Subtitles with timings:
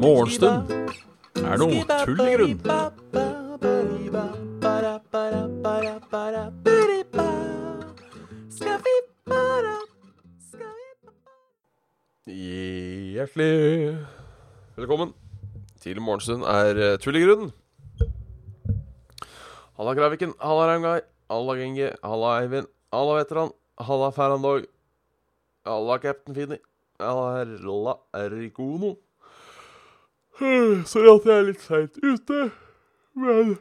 [0.00, 0.70] Morgenstund
[1.38, 2.56] er noe tull i grunn.
[12.26, 13.54] Hjertelig
[14.80, 15.14] velkommen
[15.78, 17.54] til Morgenstund er tull i grunn.
[19.78, 21.00] Halla Graviken, halla Rangai.
[21.30, 21.94] halla Genge.
[22.02, 23.52] halla Eivind, halla Veteran,
[23.86, 24.66] halla Ferrandog,
[25.68, 26.58] halla Captain Finny,
[27.00, 28.96] halla Erikono.
[30.90, 32.50] Sorry at jeg er litt seint ute,
[33.18, 33.56] men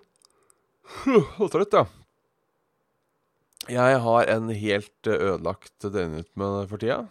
[1.42, 1.86] Og trøtt, ja.
[3.70, 7.04] Jeg har en helt ødelagt døgnrytme for tida.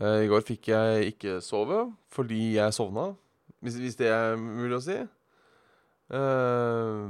[0.00, 3.12] Eh, I går fikk jeg ikke sove fordi jeg sovna,
[3.62, 4.96] hvis det er mulig å si.
[6.10, 7.04] Eh,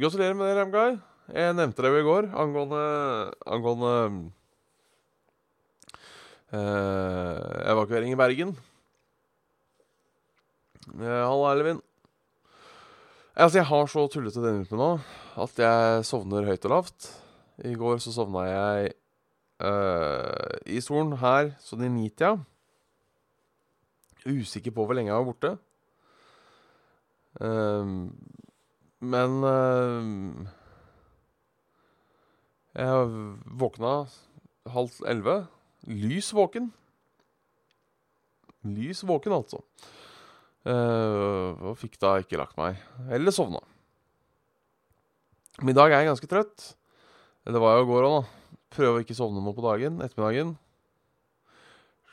[0.00, 0.96] gratulerer med det, Ramguy.
[1.28, 2.84] Jeg nevnte det jo i går angående,
[3.44, 3.90] angående
[6.56, 8.54] eh, evakuering i Bergen.
[10.94, 11.82] Eh, Halla, Elvin.
[13.36, 14.88] Altså, jeg har så tullete døgnrytme nå
[15.44, 17.12] at jeg sovner høyt og lavt.
[17.60, 18.92] I går så sovna jeg
[19.68, 22.38] eh, i stolen her sånn i nitida.
[24.24, 25.52] Usikker på hvor lenge jeg var borte.
[27.44, 27.92] Eh,
[29.12, 30.48] men ehm,
[32.78, 33.06] Jeg
[33.58, 33.92] våkna
[34.70, 35.40] halv elleve.
[35.88, 36.68] Lys våken.
[38.68, 39.62] Lys våken, altså.
[40.68, 42.78] Eh, og fikk da ikke lagt meg.
[43.14, 43.62] Eller sovna.
[45.58, 46.66] Men i dag er jeg ganske trøtt.
[47.48, 48.58] Det var jo i går òg, da.
[48.76, 49.98] Prøve å ikke sovne noe på dagen.
[50.04, 50.52] Ettermiddagen.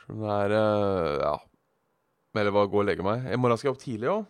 [0.05, 1.35] Som det er eh, Ja.
[2.35, 3.29] Eller bare gå og legge meg.
[3.31, 4.25] I morgen skal jeg opp tidlig òg.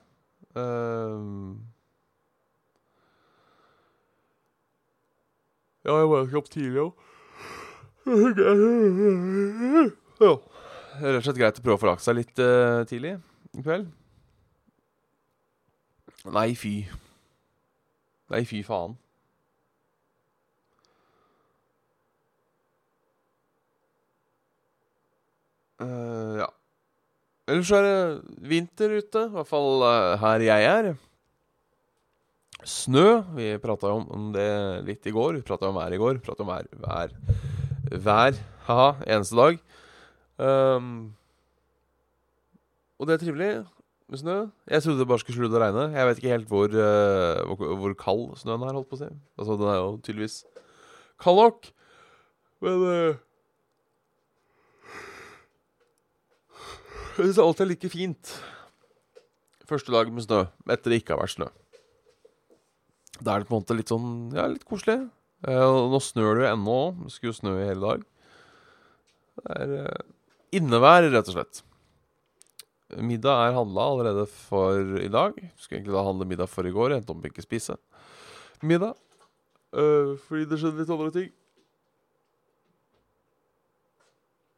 [5.85, 6.93] Ja, jeg morgen jo jeg opp tidlig òg.
[10.21, 10.33] Ja.
[10.95, 13.15] Rett og slett greit å prøve å få lagt seg litt uh, tidlig
[13.53, 13.89] i kveld.
[16.33, 16.75] Nei, fy.
[18.33, 18.95] Nei, fy faen.
[25.81, 26.49] Uh, ja.
[27.45, 27.97] Ellers er det
[28.49, 30.95] vinter ute, i hvert fall uh, her jeg er.
[32.65, 33.21] Snø.
[33.37, 34.47] Vi prata om, om det
[34.87, 35.37] litt i går.
[35.37, 36.19] Vi prata om vær i går.
[36.25, 37.13] Prata om vær, vær
[37.85, 38.33] Vær,
[38.65, 39.59] haha, eneste dag.
[40.41, 41.13] Um,
[42.97, 43.49] og det er trivelig
[44.09, 44.37] med snø.
[44.67, 45.85] Jeg trodde det bare skulle slutte å regne.
[45.93, 49.11] Jeg vet ikke helt hvor, uh, hvor, hvor kald snøen er, holdt på å si.
[49.37, 50.39] Altså, den er jo tydeligvis
[51.21, 51.69] kald nok.
[52.65, 53.21] Men uh,
[57.15, 58.33] Jeg syns alltid er like fint
[59.65, 60.41] første dag med snø
[60.73, 61.47] etter det ikke har vært snø.
[63.23, 65.05] Da er det på en måte litt sånn Ja, litt koselig.
[65.45, 66.79] Eh, nå snør det jo ennå.
[67.03, 68.03] Det skulle jo snø i hele dag.
[69.35, 70.03] Det er eh,
[70.59, 71.61] innevær, rett og slett.
[72.95, 75.37] Middag er handla allerede for i dag.
[75.59, 76.95] Skulle egentlig da handle middag for i går.
[76.95, 77.77] Endte opp med ikke spise
[78.65, 78.95] middag.
[79.75, 81.31] Eh, fordi det skjedde litt andre ting.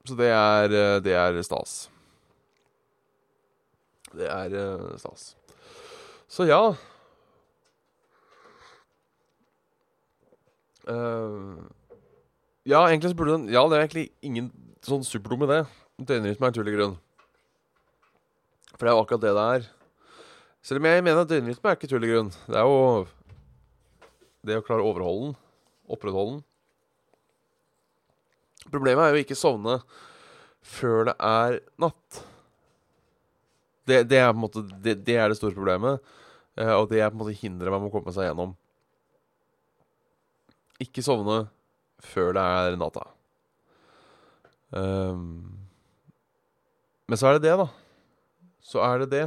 [0.08, 0.72] Så det er,
[1.04, 1.90] det er stas.
[4.16, 4.54] Det er
[5.02, 5.34] stas.
[6.32, 6.62] Så ja.
[10.88, 11.58] Eh,
[12.68, 14.52] ja, egentlig så burde den Ja, det er egentlig ingen
[14.86, 15.62] sånn superdum idé.
[16.00, 16.98] Døgnrytme er tull i grunn.
[18.78, 19.70] For det er jo akkurat det det er.
[20.68, 22.32] Selv om jeg mener at døgnrytme er ikke tull i grunn.
[22.48, 23.08] Det er jo
[24.48, 25.40] det å klare å overholde den.
[25.88, 26.46] Opprettholde den.
[28.68, 29.80] Problemet er jo ikke sovne
[30.68, 32.22] før det er natt.
[33.88, 36.04] Det, det er på en måte det, det er det store problemet.
[36.60, 38.52] eh, og det er på en måte hindrer meg med å komme seg gjennom.
[40.84, 41.46] Ikke sovne
[42.04, 43.04] før det er natta.
[44.72, 45.58] Um,
[47.08, 47.68] men så er det det, da.
[48.68, 49.26] Så er det det.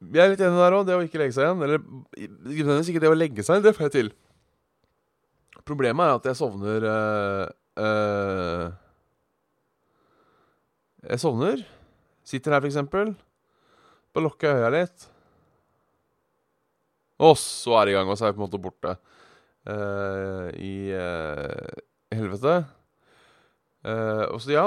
[0.00, 1.62] Jeg er litt enig der òg, det å ikke legge seg igjen.
[1.66, 4.12] Eller ikke det å legge seg, det får jeg til.
[5.68, 7.42] Problemet er at jeg sovner eh,
[7.84, 8.64] eh,
[11.10, 11.62] Jeg sovner.
[12.26, 13.14] Sitter her, for eksempel.
[14.10, 15.06] Bare lukker øya litt.
[17.20, 18.94] Og så er det i gang, og så er jeg på en måte borte
[19.68, 21.80] uh, i uh,
[22.16, 22.54] helvete.
[23.84, 24.66] Uh, og så ja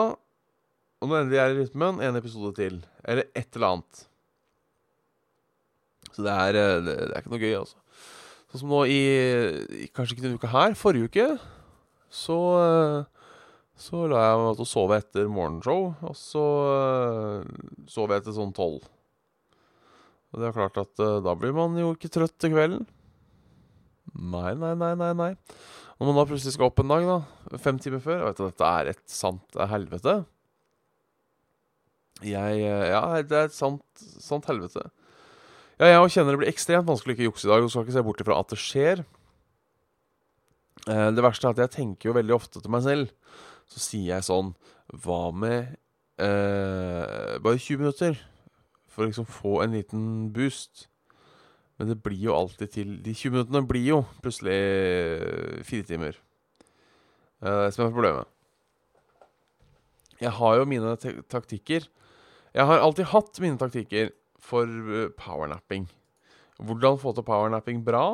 [1.04, 2.02] Og nå endelig er i rytmen.
[2.02, 2.78] En episode til.
[3.04, 4.04] Eller et eller annet.
[6.14, 7.80] Så det er, det, det er ikke noe gøy, altså.
[8.52, 9.02] Sånn som nå i,
[9.84, 10.78] i Kanskje ikke denne uka her.
[10.78, 11.28] Forrige uke
[12.14, 12.38] så
[13.84, 16.44] så la jeg meg til å sove etter morgenshow, og så
[17.90, 18.86] sov jeg til sånn tolv.
[20.34, 22.88] Og det er klart at uh, da blir man jo ikke trøtt til kvelden.
[24.14, 25.14] Nei, nei, nei, nei.
[25.18, 25.32] nei.
[25.98, 28.70] Når man da plutselig skal opp en dag, da, fem timer før Vet du, Dette
[28.82, 30.18] er et sant helvete.
[32.24, 33.84] Jeg eh, Ja, det er et sant,
[34.22, 34.84] sant helvete.
[35.80, 37.64] Ja, jeg kjenner det blir ekstremt vanskelig å ikke jukse i dag.
[37.64, 39.06] Og skal ikke se bort ifra at det skjer.
[40.90, 43.40] Eh, det verste er at jeg tenker jo veldig ofte til meg selv.
[43.72, 44.52] Så sier jeg sånn
[45.06, 45.76] Hva med
[46.22, 48.20] eh, bare 20 minutter?
[48.94, 50.04] For å liksom få en liten
[50.34, 50.88] boost.
[51.80, 54.60] Men det blir jo alltid til De 20 minuttene blir jo plutselig
[55.66, 56.20] fire timer.
[57.42, 58.30] Det er det som er problemet.
[60.22, 60.94] Jeg har jo mine
[61.32, 61.90] taktikker.
[62.54, 65.90] Jeg har alltid hatt mine taktikker for uh, powernapping.
[66.62, 68.06] Hvordan få til powernapping bra,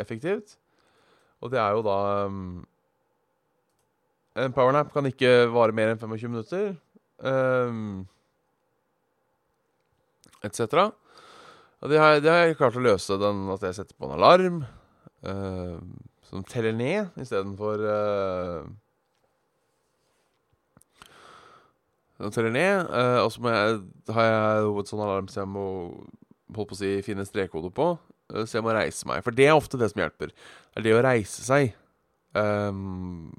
[0.00, 0.56] effektivt.
[1.40, 2.66] Og det er jo da um,
[4.36, 6.74] En powernap kan ikke vare mer enn 25 minutter.
[7.18, 8.06] Um,
[10.46, 10.60] Etc.
[11.80, 14.62] Det har, det har, jeg klart å løse den at jeg setter på en alarm
[15.24, 15.80] uh,
[16.28, 18.68] som teller ned istedenfor uh,
[22.20, 25.66] Den teller ned, uh, og så har jeg et sånn alarm så jeg må
[26.52, 27.94] holdt på å si, finne strekkode på.
[28.44, 29.22] Så jeg må reise meg.
[29.24, 30.34] For det er ofte det som hjelper.
[30.76, 31.72] Er det å reise seg.
[32.36, 33.30] Um,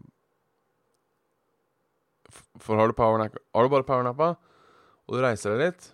[2.62, 4.34] for har du, powernap, har du bare powernappa,
[5.08, 5.88] og du reiser deg litt,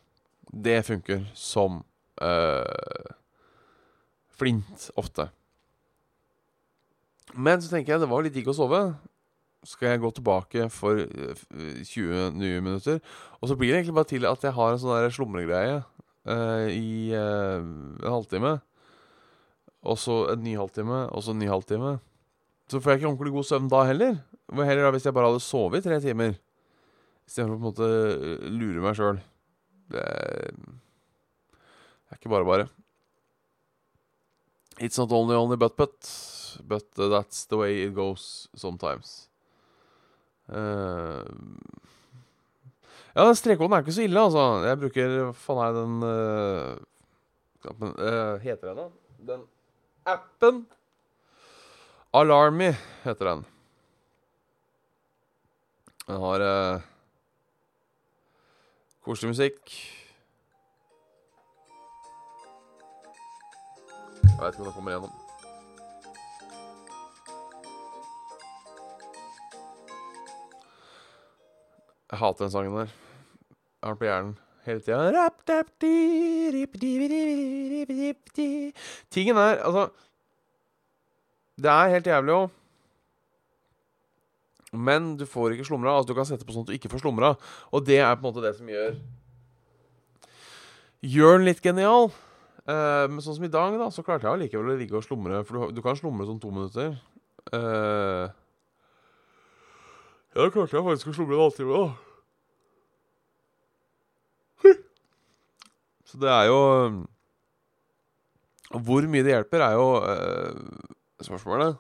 [0.54, 1.82] det funker som
[2.22, 3.12] uh,
[4.38, 5.30] flint ofte.
[7.36, 8.82] Men så tenker jeg det var litt digg å sove.
[9.68, 13.02] Skal jeg gå tilbake for 20 eh, nye minutter?
[13.42, 17.12] Og så blir det egentlig bare til at jeg har en sånn slumregreie uh, i
[17.12, 18.54] uh, en halvtime.
[19.88, 21.98] Og så en ny halvtime, og så en ny halvtime.
[22.72, 24.20] Så får jeg ikke ordentlig god søvn da heller.
[24.56, 26.38] Heller da hvis jeg bare hadde sovet i tre timer.
[27.28, 29.20] Istedenfor å på en måte lure meg sjøl.
[29.92, 30.52] Det er
[32.18, 32.68] ikke bare bare.
[34.80, 35.98] It's not only only but but,
[36.64, 39.30] but that's the way it goes sometimes.
[40.48, 41.24] Uh,
[43.16, 44.64] ja, den strekkoden er ikke så ille, altså.
[44.68, 46.78] Jeg bruker Faen, er den uh,
[47.74, 48.84] uh, Heter den da?
[49.32, 49.42] Den
[50.06, 50.68] appen
[52.14, 52.72] Alarmy
[53.04, 53.46] heter den.
[56.08, 56.82] Den har uh,
[59.08, 59.62] koselig musikk.
[64.24, 65.14] Jeg vet ikke om det kommer gjennom.
[72.12, 72.92] Jeg hater den sangen der.
[73.80, 74.36] Jeg har den på hjernen
[74.68, 75.00] hele tida.
[79.12, 79.90] Tingen er, altså
[81.58, 82.50] Det er helt jævlig òg.
[84.74, 85.96] Men du får ikke slumra.
[85.96, 87.36] Altså, du kan sette på sånn at du ikke får slumra.
[87.72, 88.98] Og det er på en måte det som gjør
[91.08, 92.10] Gjør den litt genial.
[92.68, 95.44] Uh, men sånn som i dag, da, så klarte jeg allikevel å ligge og slumre.
[95.48, 96.98] For du, du kan slumre sånn to minutter.
[97.54, 98.28] Uh,
[100.34, 101.88] ja, da klarte jeg faktisk å slumre en halvtime, da.
[106.08, 106.60] Så det er jo
[108.88, 110.56] Hvor mye det hjelper, er jo uh,
[111.24, 111.78] spørsmålet.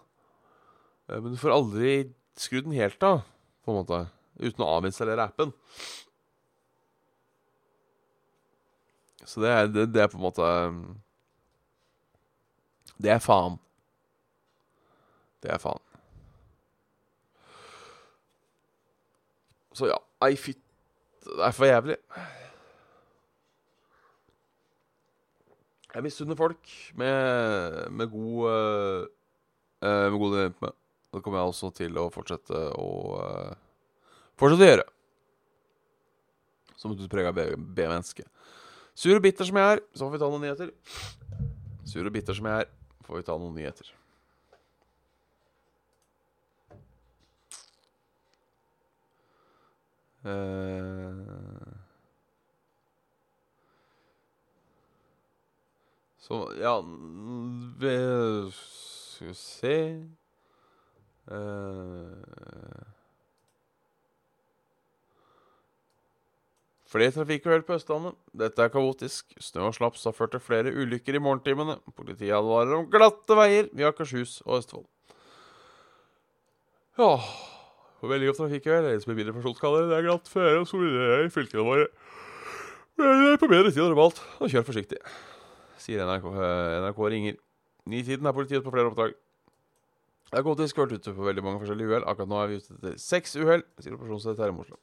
[1.07, 1.91] men du får aldri
[2.39, 3.21] skrudd den helt av,
[3.65, 4.03] på en måte.
[4.37, 5.53] Uten å avinstallere appen.
[9.27, 10.45] Så det er, det, det er på en måte
[13.01, 13.57] Det er faen.
[15.43, 15.83] Det er faen.
[19.75, 19.99] Så ja.
[20.25, 20.61] Ei, fytt
[21.27, 21.97] Det er for jævlig.
[25.93, 30.71] Jeg misunner folk med, med god uh, Med god
[31.17, 33.55] Det kommer jeg også til å fortsette å uh,
[34.37, 34.83] Fortsette å gjøre.
[36.77, 38.27] Som et utprega B-menneske.
[38.97, 40.73] Sur og bitter som jeg er, så får vi ta noen nyheter.
[41.89, 42.69] Sur og bitter som jeg er,
[43.07, 43.89] får vi ta noen nyheter.
[50.27, 51.73] Uh,
[56.19, 56.73] så ja
[57.79, 57.93] vi,
[58.51, 59.75] Skal vi se
[66.87, 68.15] Flere trafikkuhell på Østlandet.
[68.31, 69.35] Dette er kaotisk.
[69.43, 71.79] Snø og slaps har ført til flere ulykker i morgentimene.
[71.97, 74.87] Politiet advarer om glatte veier i Akershus og Østfold.
[76.97, 77.11] Ja
[78.05, 79.87] veldig godt trafikkuhell er det som er mindre personskader.
[79.89, 81.87] Det er glatt føre og solidere i fylkene våre.
[82.97, 84.97] Men på bedre tid enn normalt, og kjør forsiktig,
[85.81, 86.25] sier NRK.
[86.33, 87.39] Eh, NRK ringer.
[87.87, 89.13] Ni-tiden er politiet på flere oppdrag.
[90.27, 92.05] Jeg har godtisk vært ute på veldig mange forskjellige uhell.
[92.11, 94.79] Akkurat nå er vi ute etter seks uhell, sier operasjonsstedet her i Oslo.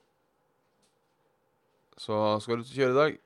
[2.01, 3.19] Så skal du ut og kjøre i dag,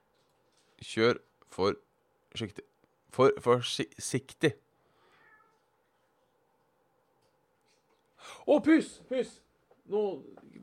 [0.89, 1.21] kjør
[1.55, 2.65] forsiktig.
[3.15, 4.53] For forsiktig.
[8.49, 8.99] Å, oh, pus!
[9.09, 9.39] Pus!
[9.89, 10.03] Nå,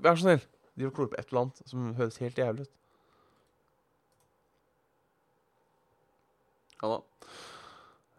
[0.04, 0.46] vær så snill.
[0.76, 2.72] De klorer på et eller annet som høres helt jævlig ut.
[6.82, 7.00] Ja da.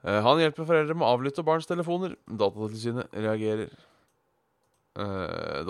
[0.06, 2.14] Eh, han hjelper foreldre med å avlytte barns telefoner.
[2.30, 3.72] Datatilsynet reagerer.
[5.02, 5.66] Eh,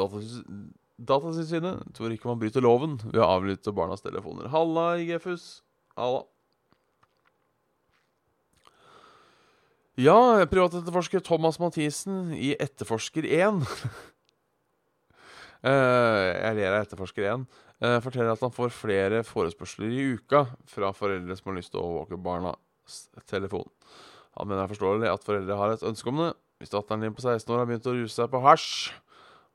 [0.97, 4.51] Datatilsynet, tror ikke man bryter loven ved å avlytte barnas telefoner.
[4.53, 5.63] Halla, IGFUS.
[5.97, 6.25] Halla.
[9.97, 13.71] Ja, privatetterforsker Thomas Mathisen i Etterforsker 1 uh,
[16.45, 17.47] Jeg ler av Etterforsker 1.
[17.81, 21.81] Uh, forteller at han får flere forespørsler i uka fra foreldre som har lyst til
[21.81, 23.65] å overvåke barnas telefon.
[24.37, 26.31] Han mener det er forståelig at foreldre har et ønske om det.
[26.61, 28.71] Hvis datteren din på 16 år har begynt å ruse seg på hasj,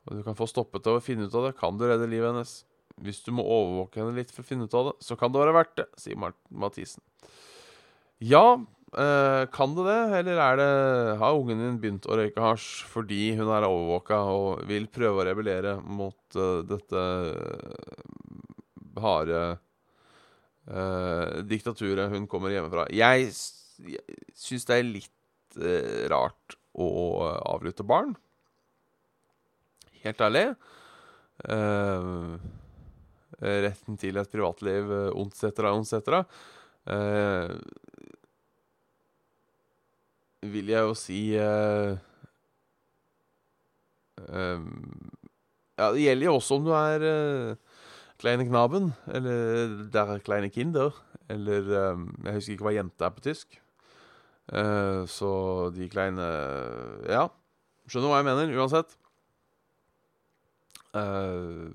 [0.06, 2.32] og du kan få stoppet det og finne ut av det, kan du redde livet
[2.32, 2.60] hennes.
[3.02, 5.42] Hvis du må overvåke henne litt for å finne ut av det, så kan det
[5.42, 7.02] være verdt det, sier Martin Mathisen.
[8.22, 8.58] Ja,
[8.94, 10.68] eh, kan det det, eller er det,
[11.22, 15.26] har ungen din begynt å røyke hasj fordi hun er overvåka og vil prøve å
[15.30, 17.06] rebellere mot eh, dette
[19.02, 19.40] harde
[20.68, 22.86] eh, diktaturet hun kommer hjemmefra?
[22.94, 23.32] Jeg
[24.38, 26.88] syns det er litt eh, rart å
[27.52, 28.14] avlytte barn.
[30.02, 30.46] Helt ærlig.
[31.46, 32.34] Eh,
[33.42, 36.24] retten til et privatliv, eh, ont cetera.
[36.86, 37.54] Eh,
[40.42, 41.94] vil jeg jo si eh,
[44.26, 44.64] eh,
[45.78, 47.78] Ja, det gjelder jo også om du er eh,
[48.22, 50.94] kleine knaben, eller der kleine kinder,
[51.30, 53.61] eller Jeg husker ikke hva jente er på tysk.
[54.50, 55.30] Eh, så
[55.74, 56.26] de kleine
[57.06, 57.28] Ja,
[57.86, 58.96] skjønner hva jeg mener, uansett.
[60.92, 61.72] Uh,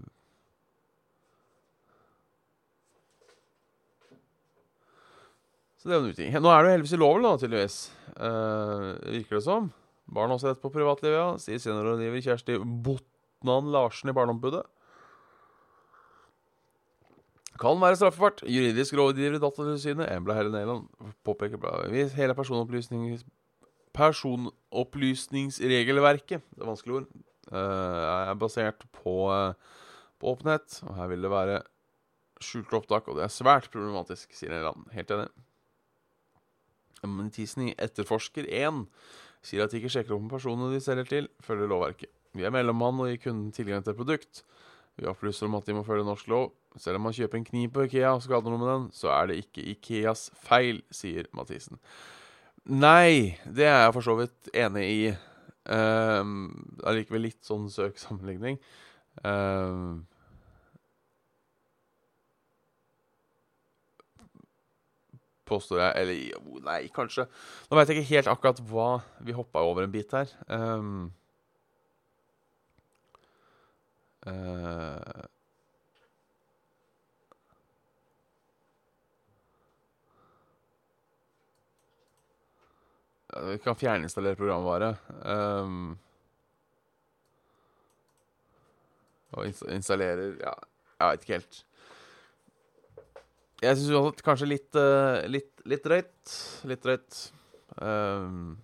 [5.81, 6.35] så det er jo en uting.
[6.37, 7.77] Nå er det jo heldigvis ulovlig, da, tydeligvis.
[8.13, 9.71] Uh, virker det som.
[10.13, 14.67] Barn også rett på privatlivet, ja, sier seniorrådgiver Kjersti Botnan Larsen i Barneombudet.
[17.57, 18.43] Kan være straffbart.
[18.45, 20.83] Juridisk rådgiver i Datatilsynet, Embla Helle Neiland,
[21.25, 22.13] påpeker bladet.
[22.13, 23.25] Hele personopplysnings,
[23.97, 27.09] personopplysningsregelverket, det er vanskelige ord,
[27.51, 29.53] eh, er basert på, eh,
[30.19, 31.61] på åpenhet, og her vil det være
[32.41, 34.87] skjulte opptak, og det er svært problematisk, sier Neiland.
[34.93, 35.29] Helt enig.
[37.31, 38.87] Tisning Etterforsker 1
[39.45, 42.11] sier at de ikke sjekker opp om personene de selger til, følger lovverket.
[42.35, 44.43] Vi er mellommann og gir kunden tilgang til et produkt.
[44.97, 46.51] Vi opplyser om at de må følge norsk lov.
[46.81, 49.31] Selv om man kjøper en kniv på Ikea og skader noe med den, så er
[49.31, 51.79] det ikke Ikeas feil, sier Mathisen.
[52.67, 54.99] Nei, det er jeg for så vidt enig i.
[55.67, 56.51] Um,
[56.95, 58.59] likevel litt sånn søk sammenligning.
[59.23, 60.05] Um,
[65.47, 65.93] påstår jeg.
[66.01, 67.27] Eller nei, kanskje.
[67.69, 68.89] Nå veit jeg ikke helt akkurat hva
[69.23, 70.31] Vi hoppa over en bit her.
[70.51, 71.09] Um,
[74.27, 75.25] eh,
[83.45, 84.93] vi kan fjerninstallere programvare.
[85.23, 85.95] Um,
[89.35, 90.53] og ins installerer Ja,
[90.97, 91.63] jeg veit ikke helt.
[93.57, 96.33] Jeg syns kanskje litt, eh, litt Litt drøyt.
[96.69, 97.17] Litt drøyt.
[97.75, 98.55] Um,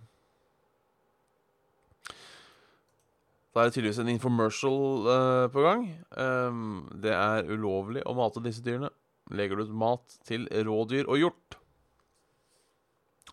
[3.52, 5.84] da er det tydeligvis en infomercial uh, på gang.
[6.16, 6.62] Um,
[7.04, 8.88] det er ulovlig å mate disse dyrene.
[9.36, 11.58] Legger du ut mat til rådyr og hjort,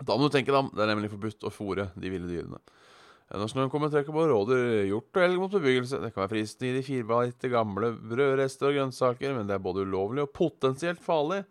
[0.06, 0.72] da må du tenke deg om.
[0.74, 2.62] Det er nemlig forbudt å fòre de ville dyrene.
[3.32, 6.02] Når snøen kommer, trekker både rådyr, hjort og elg mot bebyggelse.
[6.04, 9.86] Det kan være fristende i de firbite gamle brødrester og grønnsaker, men det er både
[9.88, 11.46] ulovlig og potensielt farlig,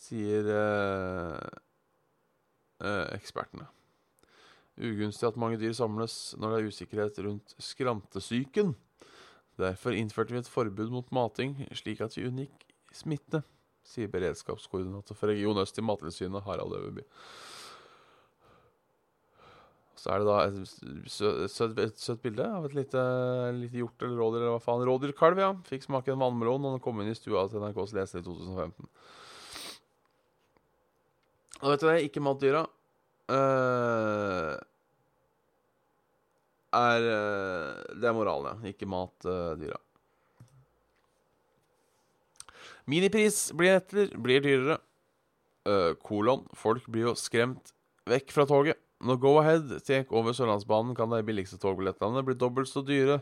[0.00, 1.60] sier eh,
[2.82, 3.68] eh, ekspertene.
[4.80, 8.74] Ugunstig at mange dyr samles når det er usikkerhet rundt skrantesyken.
[9.60, 12.66] Derfor innførte vi et forbud mot mating, slik at vi unngikk
[12.96, 13.44] smitte,
[13.86, 17.06] sier beredskapskoordinator for Region Øst i Mattilsynet, Harald Øverby.
[20.00, 23.00] Så er det da et søtt, søt, et søtt bilde av et lite,
[23.58, 24.84] lite hjort eller rådyr, eller hva faen.
[24.88, 25.50] Rådyrkalv, ja.
[25.68, 28.88] Fikk smake en vannmelon da den kom inn i stua til NRKs leser i 2015.
[31.60, 32.64] Og vet du det, ikke mat dyra.
[33.30, 34.56] Uh,
[36.80, 38.72] er eh, Det er moralen, ja.
[38.72, 39.76] Ikke mat uh, dyra.
[42.88, 44.80] Minipris billetter blir dyrere.
[45.68, 46.48] Uh, kolon.
[46.56, 47.74] Folk blir jo skremt
[48.08, 48.80] vekk fra toget.
[49.00, 53.20] Når Go-Ahead tar over Sørlandsbanen, kan de billigste togbillettene bli dobbelt så dyre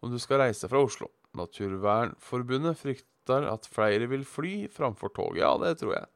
[0.00, 1.10] om du skal reise fra Oslo.
[1.36, 5.36] Naturvernforbundet frykter at flere vil fly framfor tog.
[5.36, 6.06] Ja, det tror jeg.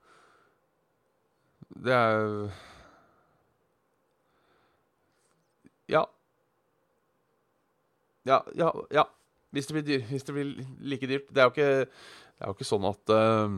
[1.84, 2.52] Det er
[5.92, 6.04] Ja.
[8.24, 9.04] Ja, ja, ja.
[9.50, 11.28] Hvis det blir, dyr, hvis det blir like dyrt.
[11.28, 11.86] Det er jo ikke,
[12.40, 13.56] er jo ikke sånn at uh,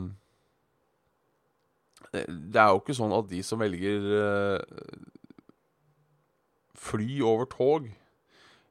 [2.11, 4.59] Det er jo ikke sånn at de som velger uh,
[6.79, 7.87] fly over tog,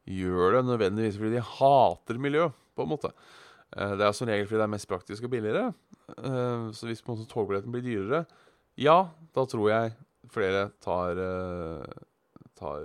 [0.04, 3.10] gjør det nødvendigvis fordi de hater miljø, på en måte.
[3.74, 5.72] Uh, det er som regel fordi det er mest praktisk og billigere.
[6.76, 8.24] så hvis på en måte togbilletten blir dyrere,
[8.76, 9.94] ja, da tror jeg
[10.28, 11.16] flere tar,
[12.58, 12.84] tar,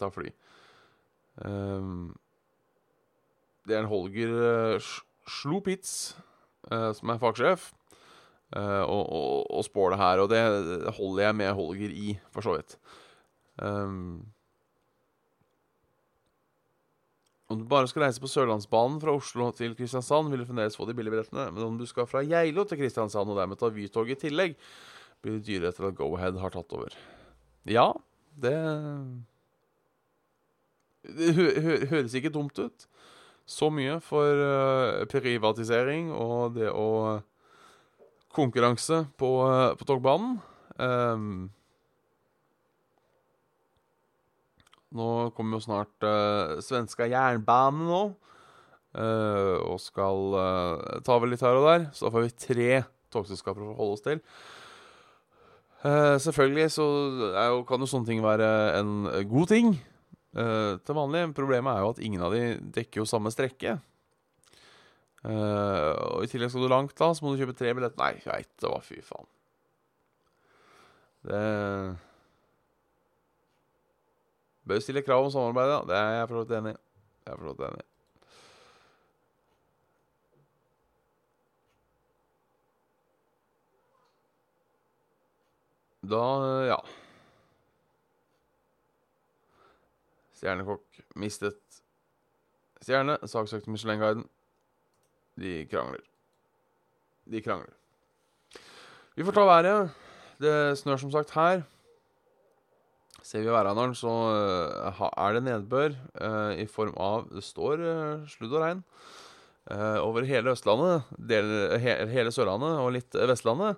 [0.00, 0.30] tar fly.
[3.66, 4.80] Det er en Holger
[5.28, 6.14] Slopitz
[6.64, 7.72] som er fagsjef,
[8.56, 10.24] og, og, og, spår det her.
[10.24, 12.78] Og det holder jeg med Holger i, for så vidt.
[13.58, 14.28] Um,
[17.50, 20.86] om du bare skal reise på Sørlandsbanen fra Oslo til Kristiansand, vil du fremdeles få
[20.86, 21.48] de billige billettene.
[21.50, 24.54] Men om du skal fra Geilo til Kristiansand og dermed ta Vytoget i tillegg,
[25.20, 26.94] blir det dyrere etter at Go-Ahead har tatt over.
[27.68, 27.90] Ja,
[28.40, 28.54] det
[31.02, 32.86] Det hø hø høres ikke dumt ut
[33.50, 37.20] så mye for uh, privatisering og det å
[38.30, 40.38] konkurranse på, uh, på togbanen.
[40.78, 41.50] Um,
[44.96, 48.02] nå kommer jo snart uh, svenska jernbane nå.
[48.90, 51.84] Uh, og skal uh, ta over litt her og der.
[51.94, 52.70] Så da får vi tre
[53.14, 54.22] togselskaper å holde oss til.
[55.84, 56.88] Uh, selvfølgelig så
[57.22, 59.78] jo, kan jo sånne ting være en god ting.
[60.30, 61.24] Til vanlig.
[61.34, 62.42] Problemet er jo at ingen av de
[62.76, 63.72] dekker jo samme strekke.
[65.26, 67.98] Og i tillegg skal du langt, da, så må du kjøpe tre billetter.
[67.98, 69.26] Nei, veit det var fy faen.
[71.26, 71.40] Det
[74.70, 75.78] Bør stille krav om samarbeid, ja.
[75.88, 76.76] Det er jeg for enig i.
[77.26, 77.86] Jeg er for enig
[86.10, 86.20] Da,
[86.70, 86.76] ja
[90.38, 91.82] Stjernekokk mistet
[92.80, 93.18] stjerne.
[93.28, 94.24] Saksøkte Michelin-guiden.
[95.36, 96.06] De krangler.
[97.26, 97.74] De krangler.
[99.14, 99.90] Vi får ta været.
[100.40, 101.62] Det snør som sagt her.
[103.26, 108.28] Ser vi værhandelen, så uh, er det nedbør uh, i form av Det står uh,
[108.30, 108.84] sludd og regn
[109.70, 111.46] over hele Østlandet, del,
[111.78, 113.76] he, hele Sørlandet og litt Vestlandet.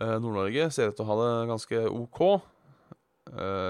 [0.00, 2.20] Nord-Norge ser ut til å ha det ganske OK.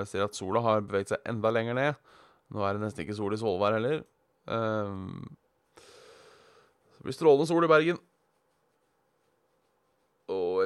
[0.09, 1.99] ser at sola har beveget seg enda lenger ned.
[2.55, 4.01] Nå er det nesten ikke sol i Svolvær heller.
[6.95, 8.01] Det blir strålende sol i Bergen.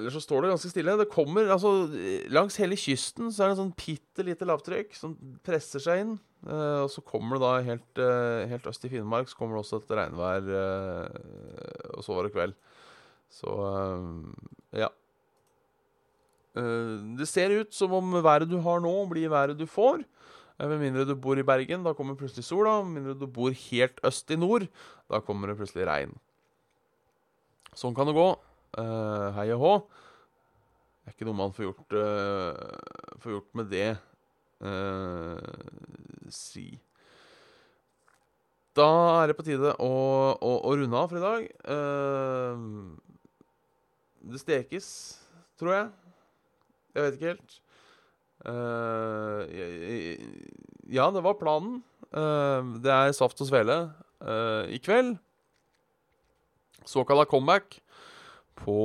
[0.02, 0.98] Ellers så står det ganske stille.
[0.98, 1.70] Det kommer, altså
[2.34, 5.14] Langs hele kysten så er det en sånn bitte lite lavtrykk som
[5.46, 6.16] presser seg inn.
[6.42, 9.62] Uh, og så kommer det da helt, uh, helt, øst i Finnmark så kommer det
[9.62, 12.56] også et regnvær, uh, og så var det kveld.
[13.32, 13.52] Så
[14.76, 14.90] ja.
[16.52, 20.02] det ser ut som om været du har nå, blir været du får.
[20.60, 22.82] Med mindre du bor i Bergen, da kommer plutselig sola.
[22.84, 24.66] Med mindre du bor helt øst i nord,
[25.08, 26.12] da kommer det plutselig regn.
[27.72, 28.28] Sånn kan det gå.
[28.72, 29.72] Uh, hei og hå.
[31.02, 33.88] Det er ikke noe man får gjort, uh, får gjort med det
[34.64, 36.70] uh, si.
[38.72, 38.86] Da
[39.18, 39.90] er det på tide å,
[40.32, 41.42] å, å runde av for i dag.
[44.32, 44.88] det stekes,
[45.60, 45.90] tror jeg.
[46.94, 47.58] Jeg vet ikke helt.
[48.48, 49.44] Uh,
[50.88, 51.82] ja, det var planen.
[52.08, 53.78] Uh, det er Saft og Svele
[54.24, 55.18] uh, i kveld.
[56.88, 57.82] Såkalla comeback
[58.58, 58.76] på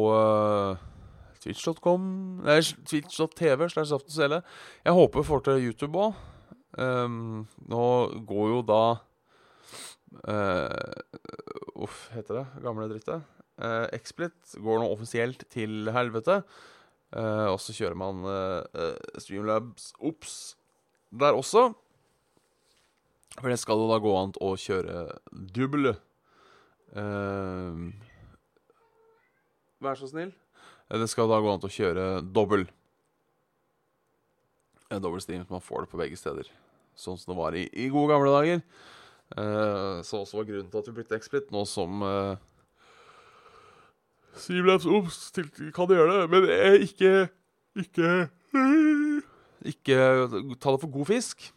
[1.44, 2.08] twitch.com
[2.46, 4.42] Nei, twitch.tv slash Saft og Svele.
[4.86, 6.18] Jeg håper vi får til YouTube òg.
[6.78, 7.84] Um, nå
[8.30, 8.82] går jo da
[11.78, 13.26] Uff, heter det gamle drittet?
[13.58, 16.42] Uh, XSplit går nå offisielt til helvete.
[17.16, 20.58] Uh, og så kjører man uh, Streamlabs Ops
[21.16, 21.70] der også.
[23.38, 25.06] For det skal jo da gå an å kjøre
[25.56, 25.96] double.
[26.92, 27.90] Uh,
[29.84, 30.34] vær så snill.
[30.88, 32.68] Det skal da gå an til å kjøre dobbel.
[34.94, 36.52] En dobbel stream, så man får det på begge steder.
[36.98, 38.62] Sånn som det var i, i gode gamle dager.
[40.08, 42.06] så også var grunnen til at vi brukte Explit, nå som
[44.38, 45.20] Streamlabs Ops
[45.76, 46.48] kan gjøre det, men
[46.86, 47.12] ikke
[47.78, 48.10] Ikke
[49.68, 49.98] Ikke
[50.62, 51.50] ta det for god fisk.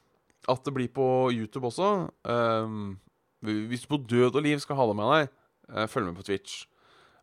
[0.49, 2.09] At det blir på YouTube også.
[2.25, 2.99] Um,
[3.41, 5.29] hvis du på død og liv skal ha det med deg,
[5.69, 6.65] uh, følg med på Twitch.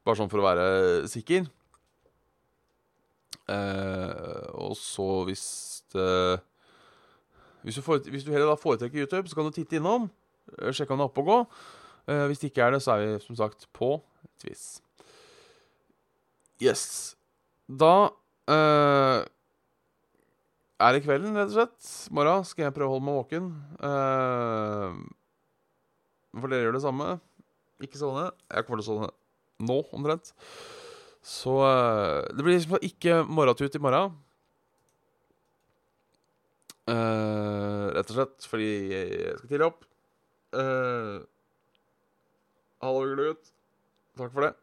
[0.08, 0.67] Bare sånn for å være
[1.12, 1.50] sikker.
[3.52, 5.48] Eh, og så hvis
[5.91, 6.12] det
[7.67, 10.06] hvis du, får, hvis du, heller da foretrekker YouTube, så kan du titte innom.
[10.56, 11.38] Uh, sjekke om det er oppe og gå.
[12.08, 13.89] Eh, hvis det ikke er det, så er vi som sagt på
[14.39, 14.78] Twiz.
[16.63, 16.86] Yes.
[17.67, 18.08] Da
[18.48, 19.26] eh,
[20.80, 21.91] er det kvelden, rett og slett.
[22.15, 23.52] Morgen skal jeg prøve å holde meg våken.
[23.84, 25.04] Uh,
[26.39, 27.10] For dere gjør det samme.
[27.84, 28.30] Ikke sovne.
[28.48, 29.12] Jeg kommer til å sovne
[29.60, 30.34] nå, omtrent.
[31.26, 34.15] Så eh, det blir liksom ikke morgentut i morgen.
[36.88, 39.82] Uh, rett og slett fordi jeg skal tidlig opp.
[40.56, 41.20] Uh,
[42.80, 43.50] Hallo, Glut.
[44.15, 44.54] Takk for det.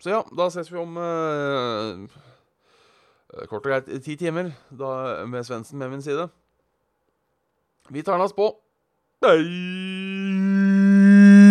[0.00, 2.08] Så ja, da ses vi om uh,
[3.50, 6.30] kort og greit ti timer, da med Svendsen med min side.
[7.92, 8.48] Vi tar oss på.
[9.26, 10.41] Hei!